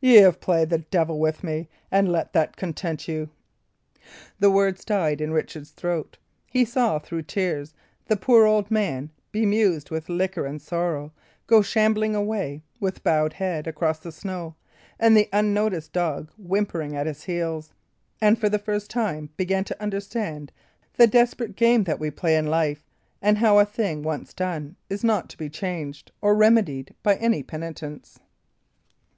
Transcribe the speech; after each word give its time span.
Y' 0.00 0.14
have 0.14 0.40
played 0.40 0.68
the 0.68 0.78
devil 0.78 1.20
with 1.20 1.44
me, 1.44 1.68
and 1.92 2.10
let 2.10 2.32
that 2.32 2.56
content 2.56 3.06
you." 3.06 3.30
The 4.40 4.50
words 4.50 4.84
died 4.84 5.20
in 5.20 5.30
Richard's 5.30 5.70
throat. 5.70 6.18
He 6.50 6.64
saw, 6.64 6.98
through 6.98 7.22
tears, 7.22 7.72
the 8.06 8.16
poor 8.16 8.46
old 8.46 8.68
man, 8.68 9.10
bemused 9.30 9.92
with 9.92 10.08
liquor 10.08 10.44
and 10.44 10.60
sorrow, 10.60 11.12
go 11.46 11.62
shambling 11.62 12.16
away, 12.16 12.62
with 12.80 13.04
bowed 13.04 13.34
head, 13.34 13.68
across 13.68 14.00
the 14.00 14.10
snow, 14.10 14.56
and 14.98 15.16
the 15.16 15.28
unnoticed 15.32 15.92
dog 15.92 16.32
whimpering 16.36 16.96
at 16.96 17.06
his 17.06 17.22
heels, 17.22 17.72
and 18.20 18.40
for 18.40 18.48
the 18.48 18.58
first 18.58 18.90
time 18.90 19.30
began 19.36 19.62
to 19.62 19.80
understand 19.80 20.50
the 20.94 21.06
desperate 21.06 21.54
game 21.54 21.84
that 21.84 22.00
we 22.00 22.10
play 22.10 22.34
in 22.36 22.48
life; 22.48 22.82
and 23.22 23.38
how 23.38 23.60
a 23.60 23.64
thing 23.64 24.02
once 24.02 24.34
done 24.34 24.74
is 24.90 25.04
not 25.04 25.28
to 25.28 25.38
be 25.38 25.48
changed 25.48 26.10
or 26.20 26.34
remedied, 26.34 26.92
by 27.04 27.14
any 27.18 27.40
penitence. 27.40 28.18